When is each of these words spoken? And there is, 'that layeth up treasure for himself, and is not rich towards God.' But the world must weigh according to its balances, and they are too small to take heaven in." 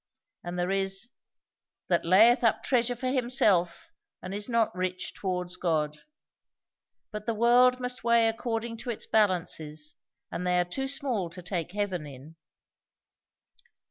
And 0.43 0.57
there 0.57 0.71
is, 0.71 1.09
'that 1.87 2.05
layeth 2.05 2.43
up 2.43 2.63
treasure 2.63 2.95
for 2.95 3.09
himself, 3.09 3.91
and 4.19 4.33
is 4.33 4.49
not 4.49 4.73
rich 4.75 5.13
towards 5.13 5.57
God.' 5.57 6.01
But 7.11 7.27
the 7.27 7.35
world 7.35 7.79
must 7.79 8.03
weigh 8.03 8.27
according 8.27 8.77
to 8.77 8.89
its 8.89 9.05
balances, 9.05 9.93
and 10.31 10.47
they 10.47 10.59
are 10.59 10.65
too 10.65 10.87
small 10.87 11.29
to 11.29 11.43
take 11.43 11.73
heaven 11.73 12.07
in." 12.07 12.35